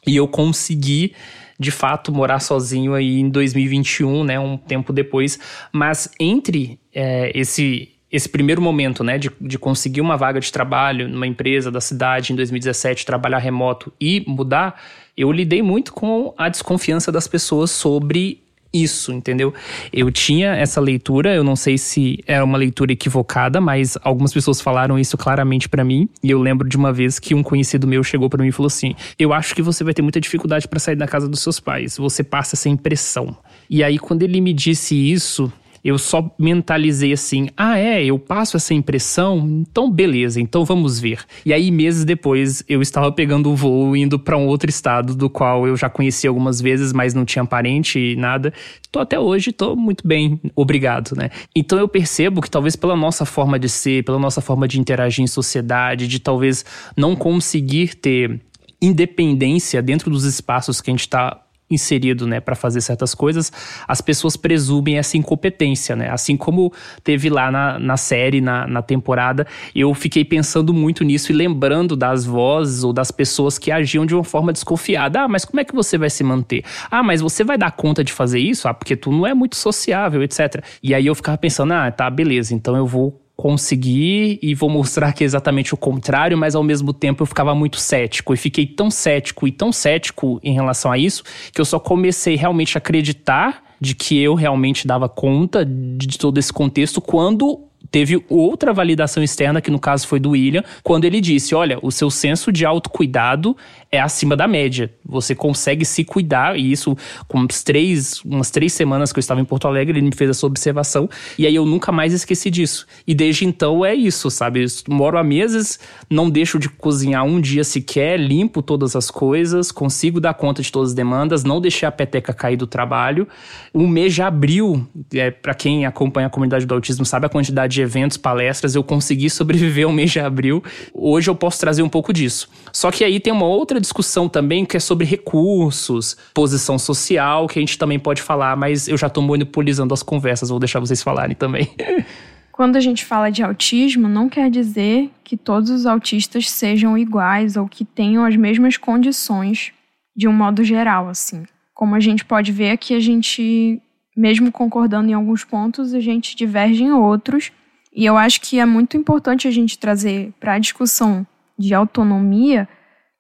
[0.05, 1.13] E eu consegui
[1.59, 5.39] de fato morar sozinho aí em 2021, né, um tempo depois.
[5.71, 11.09] Mas entre é, esse esse primeiro momento, né, de, de conseguir uma vaga de trabalho
[11.09, 14.79] numa empresa da cidade em 2017, trabalhar remoto e mudar,
[15.17, 18.39] eu lidei muito com a desconfiança das pessoas sobre
[18.71, 19.51] isso, entendeu?
[19.91, 24.61] Eu tinha essa leitura, eu não sei se era uma leitura equivocada, mas algumas pessoas
[24.61, 26.07] falaram isso claramente para mim.
[26.23, 28.67] E eu lembro de uma vez que um conhecido meu chegou para mim e falou
[28.67, 31.59] assim: "Eu acho que você vai ter muita dificuldade para sair da casa dos seus
[31.59, 31.97] pais.
[31.97, 33.35] Você passa essa impressão".
[33.69, 38.55] E aí quando ele me disse isso, eu só mentalizei assim: ah, é, eu passo
[38.55, 41.19] essa impressão, então beleza, então vamos ver.
[41.45, 45.29] E aí, meses depois, eu estava pegando o voo indo para um outro estado, do
[45.29, 48.53] qual eu já conheci algumas vezes, mas não tinha parente e nada.
[48.91, 51.29] Tô até hoje, tô muito bem, obrigado, né?
[51.55, 55.23] Então eu percebo que talvez pela nossa forma de ser, pela nossa forma de interagir
[55.23, 56.63] em sociedade, de talvez
[56.95, 58.39] não conseguir ter
[58.81, 61.42] independência dentro dos espaços que a gente está
[61.73, 63.51] inserido, né, para fazer certas coisas,
[63.87, 66.09] as pessoas presumem essa incompetência, né?
[66.09, 66.71] Assim como
[67.03, 71.95] teve lá na, na série, na, na temporada, eu fiquei pensando muito nisso e lembrando
[71.95, 75.21] das vozes ou das pessoas que agiam de uma forma desconfiada.
[75.21, 76.63] Ah, mas como é que você vai se manter?
[76.89, 78.67] Ah, mas você vai dar conta de fazer isso?
[78.67, 80.63] Ah, porque tu não é muito sociável, etc.
[80.81, 85.11] E aí eu ficava pensando, ah, tá, beleza, então eu vou conseguir e vou mostrar
[85.13, 88.33] que é exatamente o contrário, mas ao mesmo tempo eu ficava muito cético.
[88.33, 92.35] E fiquei tão cético e tão cético em relação a isso que eu só comecei
[92.35, 98.23] realmente a acreditar de que eu realmente dava conta de todo esse contexto quando teve
[98.29, 102.09] outra validação externa, que no caso foi do William, quando ele disse: olha, o seu
[102.09, 103.55] senso de autocuidado
[103.93, 104.91] é acima da média.
[105.05, 109.39] Você consegue se cuidar, e isso com uns três, umas três semanas que eu estava
[109.39, 112.87] em Porto Alegre, ele me fez essa observação, e aí eu nunca mais esqueci disso.
[113.05, 114.63] E desde então é isso, sabe?
[114.63, 115.79] Eu moro há meses,
[116.09, 120.71] não deixo de cozinhar um dia sequer, limpo todas as coisas, consigo dar conta de
[120.71, 123.27] todas as demandas, não deixei a peteca cair do trabalho.
[123.71, 127.75] O mês de abril, é, para quem acompanha a comunidade do autismo, sabe a quantidade
[127.75, 130.63] de eventos, palestras, eu consegui sobreviver o mês de abril.
[130.95, 132.49] Hoje eu posso trazer um pouco disso.
[132.71, 137.59] Só que aí tem uma outra discussão também que é sobre recursos, posição social, que
[137.59, 141.03] a gente também pode falar, mas eu já estou monopolizando as conversas, vou deixar vocês
[141.03, 141.69] falarem também.
[142.51, 147.57] Quando a gente fala de autismo, não quer dizer que todos os autistas sejam iguais
[147.57, 149.71] ou que tenham as mesmas condições
[150.15, 151.45] de um modo geral, assim.
[151.73, 153.81] Como a gente pode ver aqui, a gente,
[154.15, 157.51] mesmo concordando em alguns pontos, a gente diverge em outros.
[157.91, 161.25] E eu acho que é muito importante a gente trazer para a discussão
[161.57, 162.67] de autonomia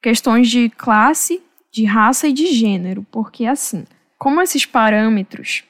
[0.03, 3.85] questões de classe, de raça e de gênero, porque assim,
[4.19, 5.63] como esses parâmetros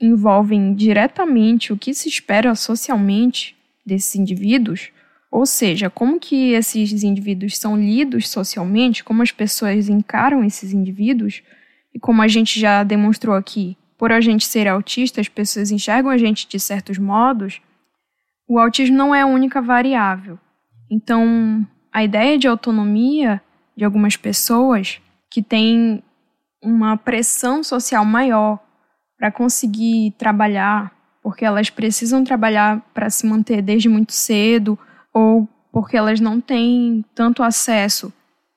[0.00, 4.90] envolvem diretamente o que se espera socialmente desses indivíduos,
[5.30, 11.42] ou seja, como que esses indivíduos são lidos socialmente, como as pessoas encaram esses indivíduos,
[11.92, 16.10] e como a gente já demonstrou aqui, por a gente ser autista, as pessoas enxergam
[16.10, 17.60] a gente de certos modos,
[18.48, 20.38] o autismo não é a única variável.
[20.90, 23.40] Então, a ideia de autonomia
[23.76, 26.02] de algumas pessoas que têm
[26.62, 28.58] uma pressão social maior
[29.18, 34.78] para conseguir trabalhar, porque elas precisam trabalhar para se manter desde muito cedo,
[35.12, 38.12] ou porque elas não têm tanto acesso,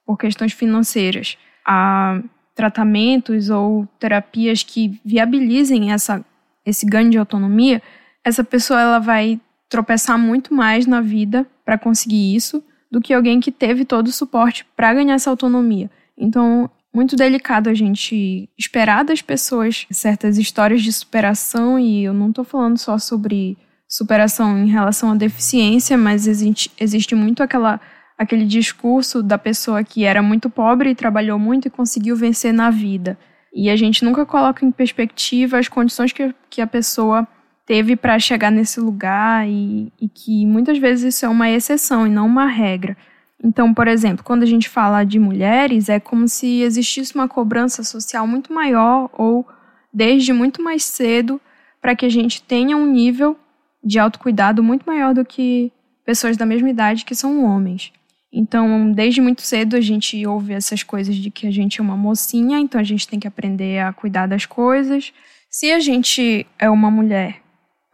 [0.06, 2.22] por questões financeiras, a
[2.54, 6.24] tratamentos ou terapias que viabilizem essa,
[6.66, 7.82] esse ganho de autonomia,
[8.24, 12.64] essa pessoa ela vai tropeçar muito mais na vida para conseguir isso
[12.96, 15.92] do que alguém que teve todo o suporte para ganhar essa autonomia.
[16.18, 22.30] Então, muito delicado a gente esperar das pessoas certas histórias de superação, e eu não
[22.30, 27.82] estou falando só sobre superação em relação à deficiência, mas existe, existe muito aquela,
[28.18, 32.70] aquele discurso da pessoa que era muito pobre e trabalhou muito e conseguiu vencer na
[32.70, 33.20] vida.
[33.54, 37.28] E a gente nunca coloca em perspectiva as condições que, que a pessoa
[37.66, 42.10] teve para chegar nesse lugar e, e que muitas vezes isso é uma exceção e
[42.10, 42.96] não uma regra.
[43.44, 47.84] Então, por exemplo, quando a gente fala de mulheres, é como se existisse uma cobrança
[47.84, 49.46] social muito maior ou
[49.94, 51.40] desde muito mais cedo
[51.82, 53.38] para que a gente tenha um nível
[53.84, 55.72] de autocuidado muito maior do que
[56.04, 57.92] pessoas da mesma idade que são homens.
[58.32, 61.96] Então, desde muito cedo a gente ouve essas coisas de que a gente é uma
[61.96, 65.14] mocinha, então a gente tem que aprender a cuidar das coisas.
[65.50, 67.45] Se a gente é uma mulher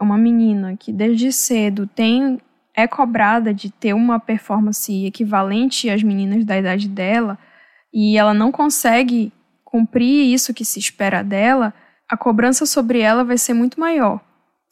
[0.04, 2.40] uma menina que desde cedo tem
[2.76, 7.38] é cobrada de ter uma performance equivalente às meninas da idade dela
[7.94, 9.32] e ela não consegue
[9.64, 11.74] cumprir isso que se espera dela,
[12.10, 14.20] a cobrança sobre ela vai ser muito maior.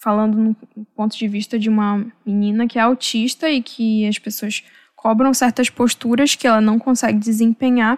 [0.01, 4.63] Falando no ponto de vista de uma menina que é autista e que as pessoas
[4.95, 7.97] cobram certas posturas que ela não consegue desempenhar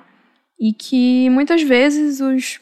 [0.59, 2.59] e que muitas vezes os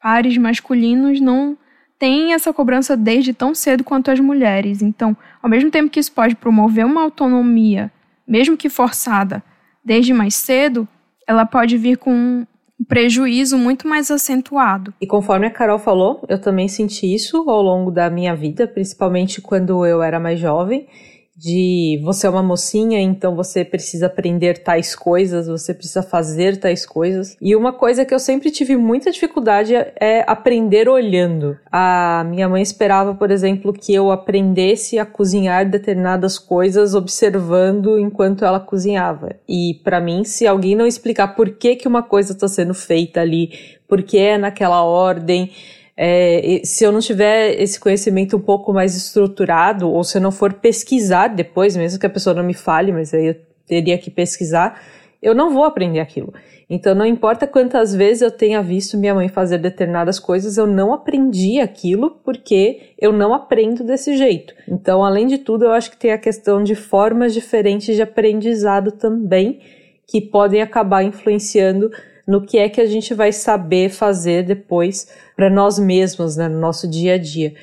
[0.00, 1.56] pares masculinos não
[2.02, 4.82] tem essa cobrança desde tão cedo quanto as mulheres.
[4.82, 7.92] Então, ao mesmo tempo que isso pode promover uma autonomia,
[8.26, 9.40] mesmo que forçada,
[9.84, 10.88] desde mais cedo,
[11.28, 12.44] ela pode vir com um
[12.88, 14.92] prejuízo muito mais acentuado.
[15.00, 19.40] E conforme a Carol falou, eu também senti isso ao longo da minha vida, principalmente
[19.40, 20.88] quando eu era mais jovem
[21.36, 26.84] de você é uma mocinha, então você precisa aprender tais coisas, você precisa fazer tais
[26.84, 27.36] coisas.
[27.40, 31.56] E uma coisa que eu sempre tive muita dificuldade é aprender olhando.
[31.70, 38.44] A minha mãe esperava, por exemplo, que eu aprendesse a cozinhar determinadas coisas observando enquanto
[38.44, 39.36] ela cozinhava.
[39.48, 43.20] E para mim, se alguém não explicar por que que uma coisa está sendo feita
[43.20, 43.50] ali,
[43.88, 45.50] por que é naquela ordem,
[45.96, 50.32] é, se eu não tiver esse conhecimento um pouco mais estruturado, ou se eu não
[50.32, 54.10] for pesquisar depois, mesmo que a pessoa não me fale, mas aí eu teria que
[54.10, 54.80] pesquisar,
[55.22, 56.32] eu não vou aprender aquilo.
[56.68, 60.94] Então, não importa quantas vezes eu tenha visto minha mãe fazer determinadas coisas, eu não
[60.94, 64.54] aprendi aquilo porque eu não aprendo desse jeito.
[64.66, 68.90] Então, além de tudo, eu acho que tem a questão de formas diferentes de aprendizado
[68.90, 69.60] também,
[70.06, 71.90] que podem acabar influenciando
[72.26, 76.58] no que é que a gente vai saber fazer depois para nós mesmos, né, no
[76.58, 77.54] nosso dia a dia.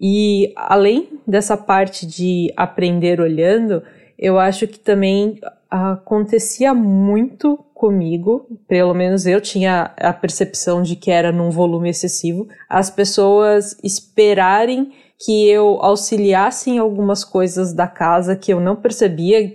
[0.00, 3.82] E além dessa parte de aprender olhando,
[4.18, 5.38] eu acho que também
[5.70, 12.48] acontecia muito comigo, pelo menos eu tinha a percepção de que era num volume excessivo,
[12.68, 19.54] as pessoas esperarem que eu auxiliasse em algumas coisas da casa que eu não percebia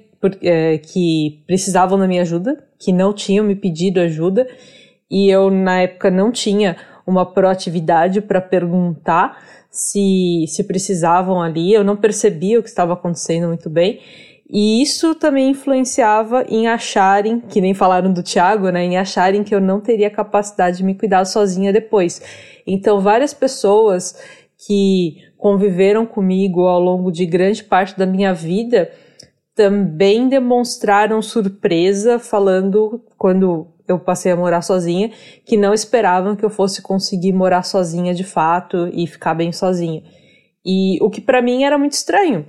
[0.91, 4.47] que precisavam da minha ajuda, que não tinham me pedido ajuda,
[5.10, 9.38] e eu na época não tinha uma proatividade para perguntar
[9.69, 13.99] se, se precisavam ali, eu não percebia o que estava acontecendo muito bem.
[14.49, 19.54] E isso também influenciava em acharem, que nem falaram do Tiago, né, em acharem que
[19.54, 22.21] eu não teria capacidade de me cuidar sozinha depois.
[22.65, 24.15] Então, várias pessoas
[24.65, 28.89] que conviveram comigo ao longo de grande parte da minha vida
[29.55, 35.11] também demonstraram surpresa falando quando eu passei a morar sozinha,
[35.45, 40.03] que não esperavam que eu fosse conseguir morar sozinha de fato e ficar bem sozinha.
[40.65, 42.45] E o que para mim era muito estranho,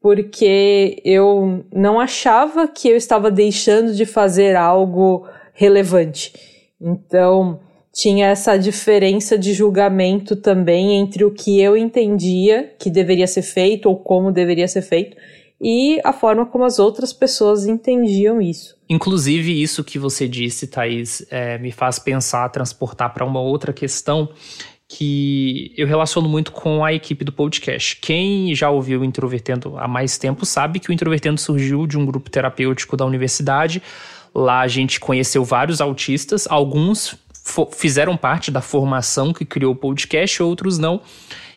[0.00, 6.32] porque eu não achava que eu estava deixando de fazer algo relevante.
[6.80, 7.58] Então,
[7.92, 13.88] tinha essa diferença de julgamento também entre o que eu entendia que deveria ser feito
[13.88, 15.16] ou como deveria ser feito
[15.60, 18.76] e a forma como as outras pessoas entendiam isso.
[18.88, 24.28] Inclusive, isso que você disse, Thaís, é, me faz pensar, transportar para uma outra questão
[24.88, 27.96] que eu relaciono muito com a equipe do podcast.
[27.96, 32.06] Quem já ouviu o Introvertendo há mais tempo sabe que o Introvertendo surgiu de um
[32.06, 33.82] grupo terapêutico da universidade.
[34.32, 37.16] Lá a gente conheceu vários autistas, alguns
[37.72, 41.00] fizeram parte da formação que criou o podcast, outros não.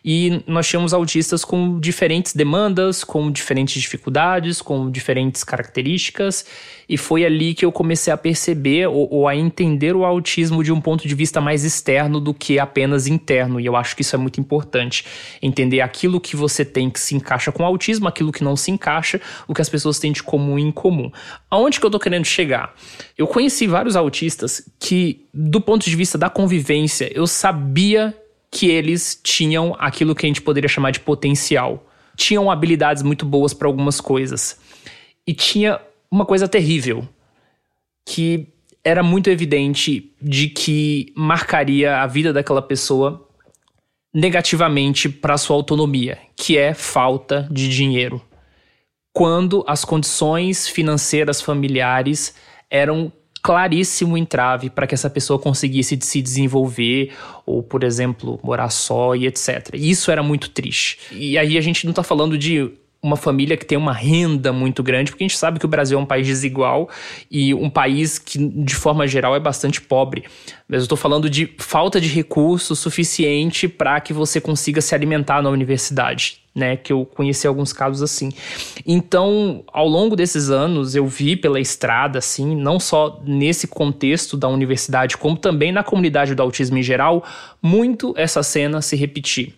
[0.04, 6.44] E nós tínhamos autistas com diferentes demandas, com diferentes dificuldades, com diferentes características.
[6.88, 10.72] E foi ali que eu comecei a perceber ou, ou, a entender o autismo de
[10.72, 13.60] um ponto de vista mais externo do que apenas interno.
[13.60, 15.04] E eu acho que isso é muito importante.
[15.40, 18.70] Entender aquilo que você tem que se encaixa com o autismo, aquilo que não se
[18.70, 21.12] encaixa, o que as pessoas têm de comum e incomum.
[21.48, 22.74] Aonde que eu tô querendo chegar?
[23.16, 28.16] Eu conheci vários autistas que, do ponto de vista da convivência, eu sabia
[28.50, 31.86] que eles tinham aquilo que a gente poderia chamar de potencial.
[32.16, 34.60] Tinham habilidades muito boas para algumas coisas.
[35.26, 37.08] E tinha uma coisa terrível,
[38.04, 38.48] que
[38.82, 43.28] era muito evidente de que marcaria a vida daquela pessoa
[44.12, 48.20] negativamente para sua autonomia, que é falta de dinheiro.
[49.12, 52.34] Quando as condições financeiras familiares
[52.68, 57.12] eram claríssimo entrave para que essa pessoa conseguisse se desenvolver
[57.46, 59.70] ou, por exemplo, morar só e etc.
[59.74, 60.98] Isso era muito triste.
[61.12, 62.70] E aí a gente não está falando de
[63.02, 65.98] uma família que tem uma renda muito grande, porque a gente sabe que o Brasil
[65.98, 66.88] é um país desigual
[67.30, 70.24] e um país que, de forma geral, é bastante pobre.
[70.68, 75.42] Mas eu estou falando de falta de recurso suficiente para que você consiga se alimentar
[75.42, 78.30] na universidade né, que eu conheci alguns casos assim.
[78.86, 84.48] Então, ao longo desses anos, eu vi pela estrada, assim, não só nesse contexto da
[84.48, 87.24] universidade, como também na comunidade do autismo em geral,
[87.62, 89.54] muito essa cena se repetir.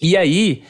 [0.00, 0.62] E aí,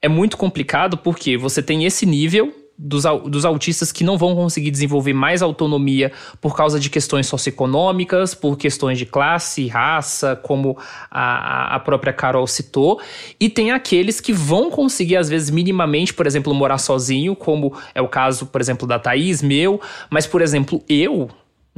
[0.00, 4.70] é muito complicado porque você tem esse nível dos, dos autistas que não vão conseguir
[4.70, 10.78] desenvolver mais autonomia por causa de questões socioeconômicas, por questões de classe, raça, como
[11.10, 13.00] a, a própria Carol citou,
[13.40, 18.00] e tem aqueles que vão conseguir, às vezes, minimamente, por exemplo, morar sozinho, como é
[18.00, 21.28] o caso, por exemplo, da Thaís, meu, mas, por exemplo, eu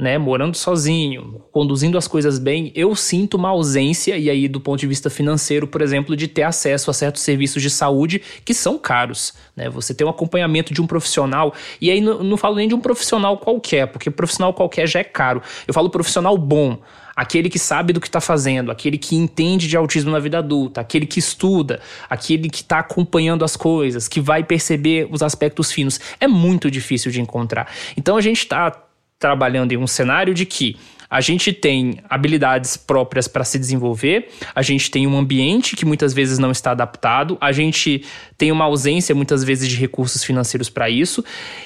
[0.01, 4.79] né, morando sozinho, conduzindo as coisas bem, eu sinto uma ausência, e aí do ponto
[4.79, 8.79] de vista financeiro, por exemplo, de ter acesso a certos serviços de saúde que são
[8.79, 9.35] caros.
[9.55, 9.69] Né?
[9.69, 12.81] Você tem um acompanhamento de um profissional, e aí não, não falo nem de um
[12.81, 15.39] profissional qualquer, porque profissional qualquer já é caro.
[15.67, 16.79] Eu falo profissional bom,
[17.15, 20.81] aquele que sabe do que está fazendo, aquele que entende de autismo na vida adulta,
[20.81, 25.99] aquele que estuda, aquele que está acompanhando as coisas, que vai perceber os aspectos finos.
[26.19, 27.71] É muito difícil de encontrar.
[27.95, 28.87] Então a gente está
[29.21, 30.75] trabalhando em um cenário de que
[31.07, 36.13] a gente tem habilidades próprias para se desenvolver, a gente tem um ambiente que muitas
[36.13, 38.05] vezes não está adaptado, a gente
[38.37, 41.23] tem uma ausência muitas vezes de recursos financeiros para isso,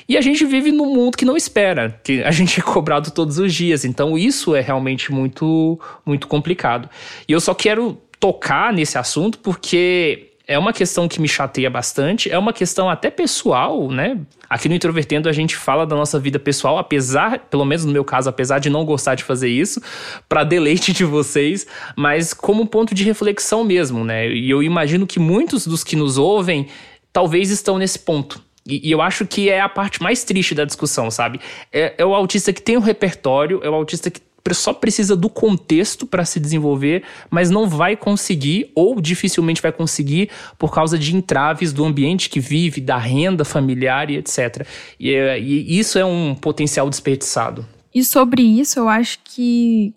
[0.09, 3.37] e a gente vive num mundo que não espera, que a gente é cobrado todos
[3.37, 3.85] os dias.
[3.85, 6.89] Então isso é realmente muito muito complicado.
[7.27, 12.29] E eu só quero tocar nesse assunto porque é uma questão que me chateia bastante,
[12.29, 14.19] é uma questão até pessoal, né?
[14.49, 18.05] Aqui no Introvertendo a gente fala da nossa vida pessoal, apesar, pelo menos no meu
[18.05, 19.81] caso, apesar de não gostar de fazer isso,
[20.29, 21.65] para deleite de vocês,
[21.95, 24.29] mas como ponto de reflexão mesmo, né?
[24.29, 26.67] E eu imagino que muitos dos que nos ouvem
[27.11, 28.41] talvez estão nesse ponto.
[28.67, 31.39] E, e eu acho que é a parte mais triste da discussão, sabe?
[31.71, 34.21] É, é o autista que tem um repertório, é o autista que
[34.53, 40.29] só precisa do contexto para se desenvolver, mas não vai conseguir ou dificilmente vai conseguir
[40.59, 44.67] por causa de entraves do ambiente que vive, da renda familiar e etc.
[44.99, 47.65] E, e isso é um potencial desperdiçado.
[47.93, 49.93] E sobre isso, eu acho que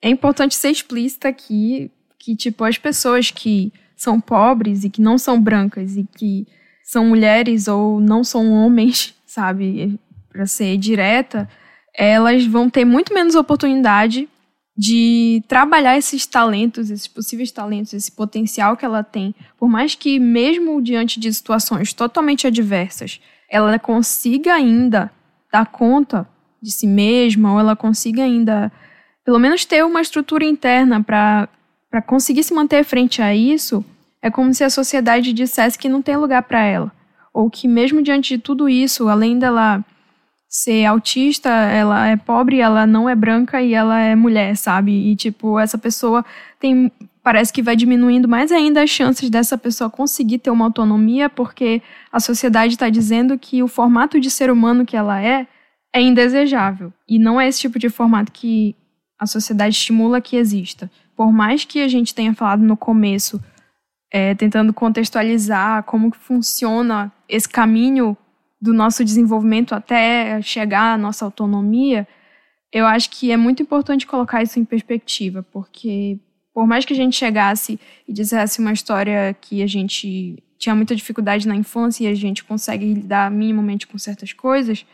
[0.00, 5.18] é importante ser explícita aqui que tipo as pessoas que são pobres e que não
[5.18, 6.46] são brancas e que
[6.82, 9.98] são mulheres ou não são homens, sabe,
[10.30, 11.48] para ser direta,
[11.94, 14.28] elas vão ter muito menos oportunidade
[14.76, 19.34] de trabalhar esses talentos, esses possíveis talentos, esse potencial que ela tem.
[19.58, 23.20] Por mais que, mesmo diante de situações totalmente adversas,
[23.50, 25.10] ela consiga ainda
[25.52, 26.26] dar conta
[26.62, 28.72] de si mesma, ou ela consiga ainda,
[29.24, 33.84] pelo menos, ter uma estrutura interna para conseguir se manter frente a isso,
[34.22, 36.90] é como se a sociedade dissesse que não tem lugar para ela.
[37.34, 39.84] Ou que, mesmo diante de tudo isso, além dela
[40.52, 44.92] ser autista, ela é pobre, ela não é branca e ela é mulher, sabe?
[44.92, 46.22] E tipo, essa pessoa
[46.60, 46.92] tem
[47.22, 51.80] parece que vai diminuindo mais ainda as chances dessa pessoa conseguir ter uma autonomia, porque
[52.10, 55.46] a sociedade está dizendo que o formato de ser humano que ela é
[55.94, 56.92] é indesejável.
[57.08, 58.76] E não é esse tipo de formato que
[59.18, 60.90] a sociedade estimula que exista.
[61.16, 63.40] Por mais que a gente tenha falado no começo,
[64.12, 68.16] é, tentando contextualizar como que funciona esse caminho
[68.62, 72.06] do nosso desenvolvimento até chegar à nossa autonomia,
[72.72, 76.16] eu acho que é muito importante colocar isso em perspectiva, porque
[76.54, 80.94] por mais que a gente chegasse e dissesse uma história que a gente tinha muita
[80.94, 84.86] dificuldade na infância e a gente consegue lidar minimamente com certas coisas,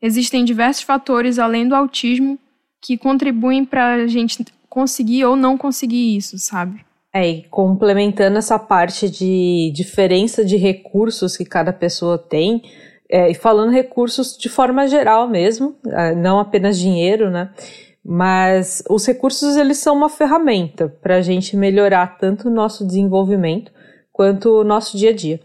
[0.00, 2.38] existem diversos fatores além do autismo
[2.80, 6.84] que contribuem para a gente conseguir ou não conseguir isso, sabe?
[7.14, 12.60] É, e complementando essa parte de diferença de recursos que cada pessoa tem,
[13.08, 17.50] é, e falando recursos de forma geral mesmo, é, não apenas dinheiro, né?
[18.04, 23.70] Mas os recursos eles são uma ferramenta para a gente melhorar tanto o nosso desenvolvimento
[24.12, 25.38] quanto o nosso dia a dia.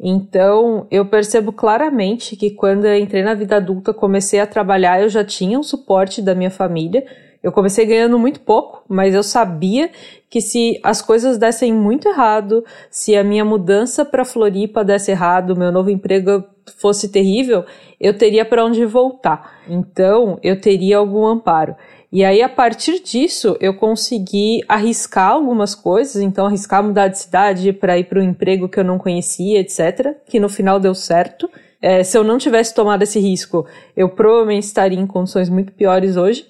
[0.00, 5.08] Então, eu percebo claramente que quando eu entrei na vida adulta, comecei a trabalhar, eu
[5.08, 7.06] já tinha um suporte da minha família.
[7.42, 9.90] Eu comecei ganhando muito pouco, mas eu sabia
[10.30, 15.56] que se as coisas dessem muito errado, se a minha mudança para Floripa desse errado,
[15.56, 16.44] meu novo emprego
[16.78, 17.64] fosse terrível,
[18.00, 19.60] eu teria para onde voltar.
[19.68, 21.74] Então, eu teria algum amparo.
[22.12, 27.72] E aí, a partir disso, eu consegui arriscar algumas coisas, então arriscar mudar de cidade
[27.72, 31.50] para ir para um emprego que eu não conhecia, etc., que no final deu certo.
[31.80, 33.66] É, se eu não tivesse tomado esse risco,
[33.96, 36.46] eu provavelmente estaria em condições muito piores hoje.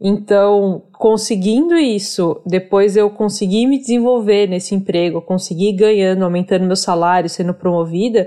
[0.00, 6.76] Então, conseguindo isso, depois eu consegui me desenvolver nesse emprego, consegui ir ganhando, aumentando meu
[6.76, 8.26] salário, sendo promovida,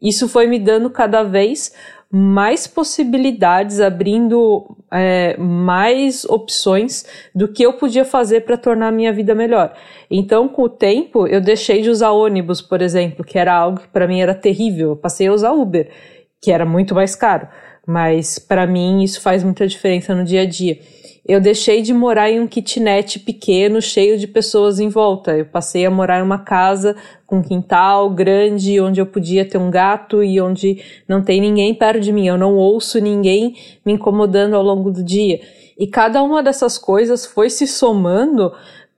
[0.00, 1.72] isso foi me dando cada vez
[2.12, 9.12] mais possibilidades, abrindo é, mais opções do que eu podia fazer para tornar a minha
[9.12, 9.74] vida melhor.
[10.10, 13.88] Então, com o tempo, eu deixei de usar ônibus, por exemplo, que era algo que
[13.88, 14.90] para mim era terrível.
[14.90, 15.90] Eu passei a usar Uber,
[16.42, 17.48] que era muito mais caro.
[17.86, 20.78] Mas para mim isso faz muita diferença no dia a dia
[21.28, 25.36] eu deixei de morar em um kitnet pequeno, cheio de pessoas em volta.
[25.36, 26.94] Eu passei a morar em uma casa
[27.26, 32.00] com quintal grande, onde eu podia ter um gato e onde não tem ninguém perto
[32.00, 32.28] de mim.
[32.28, 35.40] Eu não ouço ninguém me incomodando ao longo do dia.
[35.76, 38.52] E cada uma dessas coisas foi se somando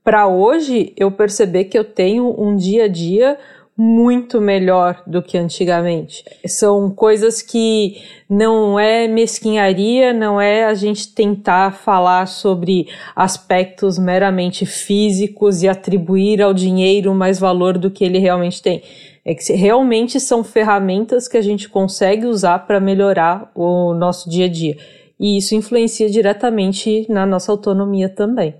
[0.05, 3.39] para hoje eu perceber que eu tenho um dia a dia
[3.81, 6.25] muito melhor do que antigamente.
[6.45, 14.67] São coisas que não é mesquinharia, não é a gente tentar falar sobre aspectos meramente
[14.67, 18.83] físicos e atribuir ao dinheiro mais valor do que ele realmente tem.
[19.25, 24.47] É que realmente são ferramentas que a gente consegue usar para melhorar o nosso dia
[24.47, 24.77] a dia.
[25.21, 28.55] E isso influencia diretamente na nossa autonomia também.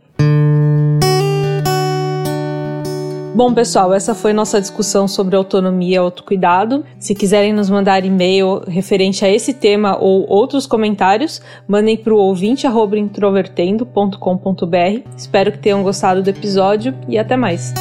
[3.39, 6.85] Bom, pessoal, essa foi nossa discussão sobre autonomia e autocuidado.
[6.99, 12.19] Se quiserem nos mandar e-mail referente a esse tema ou outros comentários, mandem para o
[12.19, 15.09] ouvinte@introvertendo.com.br.
[15.17, 17.73] Espero que tenham gostado do episódio e até mais.